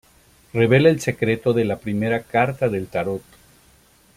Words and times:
Revela 0.51 0.89
el 0.89 0.99
secreto 0.99 1.53
de 1.53 1.63
la 1.63 1.77
primera 1.77 2.23
Carta 2.23 2.69
del 2.69 2.87
tarot. 2.87 3.21